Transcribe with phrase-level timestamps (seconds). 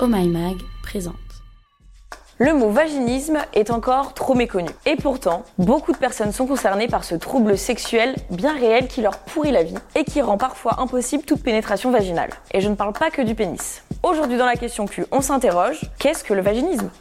[0.00, 1.16] Oh My Mag présente.
[2.38, 4.70] Le mot vaginisme est encore trop méconnu.
[4.86, 9.18] Et pourtant, beaucoup de personnes sont concernées par ce trouble sexuel bien réel qui leur
[9.18, 12.30] pourrit la vie et qui rend parfois impossible toute pénétration vaginale.
[12.52, 13.82] Et je ne parle pas que du pénis.
[14.04, 16.92] Aujourd'hui dans la question Q, on s'interroge, qu'est-ce que le vaginisme?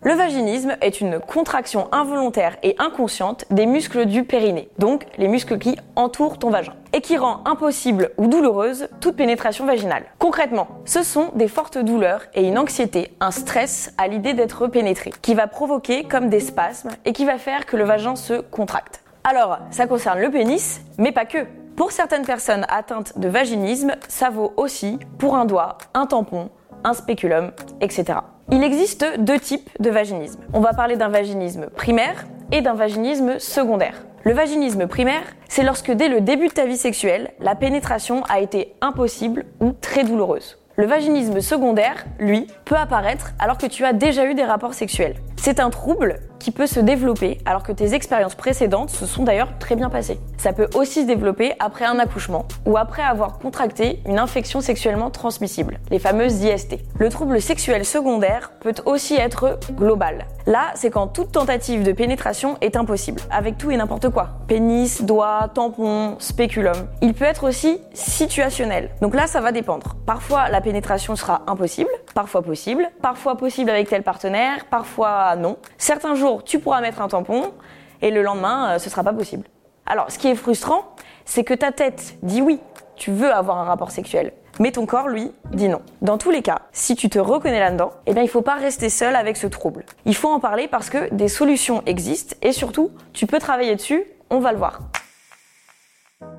[0.00, 5.58] Le vaginisme est une contraction involontaire et inconsciente des muscles du périnée, donc les muscles
[5.58, 10.04] qui entourent ton vagin, et qui rend impossible ou douloureuse toute pénétration vaginale.
[10.20, 15.12] Concrètement, ce sont des fortes douleurs et une anxiété, un stress à l'idée d'être pénétré,
[15.20, 19.02] qui va provoquer comme des spasmes et qui va faire que le vagin se contracte.
[19.24, 21.38] Alors, ça concerne le pénis, mais pas que.
[21.76, 26.50] Pour certaines personnes atteintes de vaginisme, ça vaut aussi pour un doigt, un tampon,
[26.84, 27.50] un spéculum,
[27.80, 28.20] etc.
[28.52, 30.40] Il existe deux types de vaginisme.
[30.52, 33.96] On va parler d'un vaginisme primaire et d'un vaginisme secondaire.
[34.26, 38.40] Le vaginisme primaire, c'est lorsque dès le début de ta vie sexuelle, la pénétration a
[38.40, 40.56] été impossible ou très douloureuse.
[40.76, 45.16] Le vaginisme secondaire, lui, peut apparaître alors que tu as déjà eu des rapports sexuels.
[45.44, 49.58] C'est un trouble qui peut se développer alors que tes expériences précédentes se sont d'ailleurs
[49.58, 50.18] très bien passées.
[50.38, 55.10] Ça peut aussi se développer après un accouchement ou après avoir contracté une infection sexuellement
[55.10, 56.78] transmissible, les fameuses IST.
[56.98, 60.26] Le trouble sexuel secondaire peut aussi être global.
[60.46, 64.28] Là, c'est quand toute tentative de pénétration est impossible, avec tout et n'importe quoi.
[64.46, 66.76] Pénis, doigt, tampon, spéculum.
[67.02, 68.90] Il peut être aussi situationnel.
[69.02, 69.96] Donc là, ça va dépendre.
[70.06, 75.58] Parfois, la pénétration sera impossible, parfois possible, parfois possible avec tel partenaire, parfois non.
[75.76, 77.52] Certains jours, tu pourras mettre un tampon
[78.00, 79.46] et le lendemain, euh, ce sera pas possible.
[79.86, 80.94] Alors, ce qui est frustrant,
[81.24, 82.60] c'est que ta tête dit oui,
[82.96, 84.32] tu veux avoir un rapport sexuel.
[84.60, 85.82] Mais ton corps, lui, dit non.
[86.00, 88.88] Dans tous les cas, si tu te reconnais là-dedans, eh bien, il faut pas rester
[88.88, 89.84] seul avec ce trouble.
[90.04, 94.04] Il faut en parler parce que des solutions existent et surtout, tu peux travailler dessus,
[94.30, 94.78] on va le voir.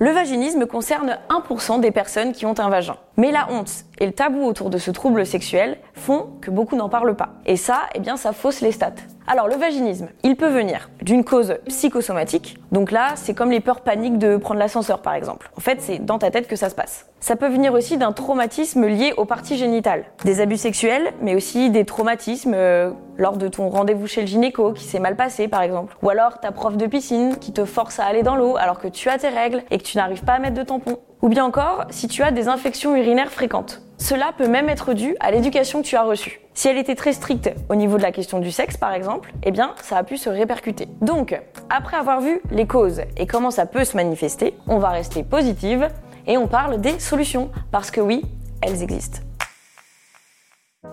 [0.00, 2.96] Le vaginisme concerne 1% des personnes qui ont un vagin.
[3.16, 6.88] Mais la honte et le tabou autour de ce trouble sexuel font que beaucoup n'en
[6.88, 7.30] parlent pas.
[7.46, 8.92] Et ça, eh bien, ça fausse les stats.
[9.30, 12.56] Alors le vaginisme, il peut venir d'une cause psychosomatique.
[12.72, 15.50] Donc là, c'est comme les peurs paniques de prendre l'ascenseur par exemple.
[15.54, 17.06] En fait, c'est dans ta tête que ça se passe.
[17.20, 20.04] Ça peut venir aussi d'un traumatisme lié aux parties génitales.
[20.24, 24.72] Des abus sexuels, mais aussi des traumatismes euh, lors de ton rendez-vous chez le gynéco
[24.72, 25.94] qui s'est mal passé par exemple.
[26.02, 28.88] Ou alors ta prof de piscine qui te force à aller dans l'eau alors que
[28.88, 30.98] tu as tes règles et que tu n'arrives pas à mettre de tampon.
[31.22, 33.80] Ou bien encore si tu as des infections urinaires fréquentes.
[33.96, 36.40] Cela peut même être dû à l'éducation que tu as reçue.
[36.52, 39.50] Si elle était très stricte au niveau de la question du sexe, par exemple, eh
[39.50, 40.88] bien, ça a pu se répercuter.
[41.00, 41.40] Donc,
[41.70, 45.88] après avoir vu les causes et comment ça peut se manifester, on va rester positive
[46.26, 48.22] et on parle des solutions, parce que oui,
[48.60, 49.20] elles existent.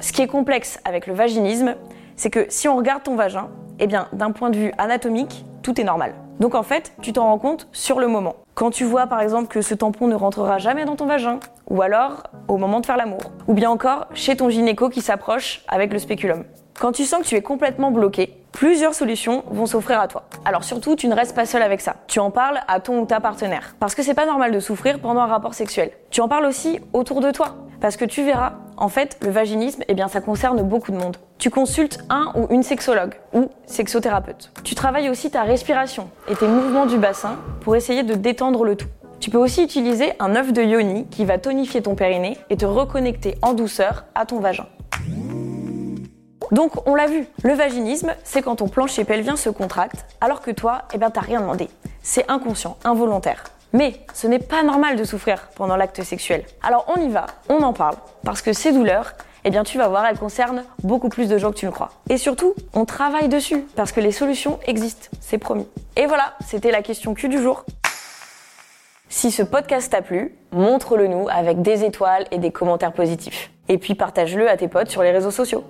[0.00, 1.76] Ce qui est complexe avec le vaginisme,
[2.16, 3.48] c'est que si on regarde ton vagin,
[3.78, 6.14] eh bien, d'un point de vue anatomique, tout est normal.
[6.40, 8.34] Donc en fait, tu t'en rends compte sur le moment.
[8.54, 11.40] Quand tu vois par exemple que ce tampon ne rentrera jamais dans ton vagin,
[11.70, 15.62] ou alors au moment de faire l'amour, ou bien encore chez ton gynéco qui s'approche
[15.68, 16.44] avec le spéculum.
[16.78, 20.24] Quand tu sens que tu es complètement bloqué, plusieurs solutions vont s'offrir à toi.
[20.44, 21.96] Alors surtout, tu ne restes pas seul avec ça.
[22.08, 23.74] Tu en parles à ton ou ta partenaire.
[23.80, 25.90] Parce que c'est pas normal de souffrir pendant un rapport sexuel.
[26.10, 27.56] Tu en parles aussi autour de toi.
[27.80, 28.52] Parce que tu verras,
[28.82, 31.16] en fait, le vaginisme, eh bien, ça concerne beaucoup de monde.
[31.38, 34.50] Tu consultes un ou une sexologue ou sexothérapeute.
[34.64, 38.74] Tu travailles aussi ta respiration et tes mouvements du bassin pour essayer de détendre le
[38.74, 38.88] tout.
[39.20, 42.66] Tu peux aussi utiliser un œuf de yoni qui va tonifier ton périnée et te
[42.66, 44.66] reconnecter en douceur à ton vagin.
[46.50, 50.50] Donc, on l'a vu, le vaginisme, c'est quand ton plancher pelvien se contracte, alors que
[50.50, 51.68] toi, eh t'as rien demandé.
[52.02, 53.44] C'est inconscient, involontaire.
[53.72, 56.44] Mais ce n'est pas normal de souffrir pendant l'acte sexuel.
[56.62, 59.88] Alors on y va, on en parle, parce que ces douleurs, eh bien tu vas
[59.88, 61.90] voir, elles concernent beaucoup plus de gens que tu le crois.
[62.10, 65.66] Et surtout, on travaille dessus, parce que les solutions existent, c'est promis.
[65.96, 67.64] Et voilà, c'était la question Q du jour.
[69.08, 73.50] Si ce podcast t'a plu, montre-le nous avec des étoiles et des commentaires positifs.
[73.68, 75.64] Et puis partage-le à tes potes sur les réseaux sociaux.